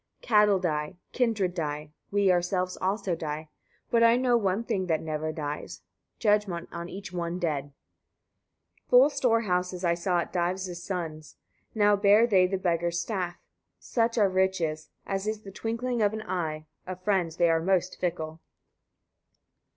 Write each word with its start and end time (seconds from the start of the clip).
77. 0.23 0.29
Cattle 0.33 0.59
die, 0.59 0.95
kindred 1.13 1.53
die, 1.53 1.91
we 2.09 2.31
ourselves 2.31 2.75
also 2.77 3.13
die; 3.13 3.49
but 3.91 4.01
I 4.01 4.15
know 4.17 4.35
one 4.35 4.63
thing 4.63 4.87
that 4.87 4.99
never 4.99 5.31
dies, 5.31 5.83
judgment 6.17 6.67
on 6.71 6.89
each 6.89 7.13
one 7.13 7.37
dead. 7.37 7.65
78. 8.85 8.89
Full 8.89 9.09
storehouses 9.11 9.83
I 9.85 9.93
saw 9.93 10.17
at 10.21 10.33
Dives' 10.33 10.81
sons': 10.83 11.35
now 11.75 11.95
bear 11.95 12.25
they 12.25 12.47
the 12.47 12.57
beggar's 12.57 12.99
staff. 12.99 13.37
Such 13.77 14.17
are 14.17 14.27
riches; 14.27 14.89
as 15.05 15.27
is 15.27 15.43
the 15.43 15.51
twinkling 15.51 16.01
of 16.01 16.13
an 16.13 16.23
eye: 16.23 16.65
of 16.87 17.03
friends 17.03 17.35
they 17.37 17.51
are 17.51 17.61
most 17.61 17.99
fickle. 17.99 18.39